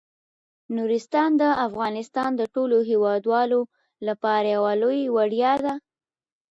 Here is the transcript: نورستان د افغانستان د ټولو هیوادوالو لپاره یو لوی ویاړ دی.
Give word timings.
نورستان 0.75 1.29
د 1.41 1.43
افغانستان 1.67 2.29
د 2.35 2.41
ټولو 2.53 2.77
هیوادوالو 2.89 3.61
لپاره 4.07 4.45
یو 4.55 4.63
لوی 4.81 5.01
ویاړ 5.15 5.59
دی. 5.67 5.75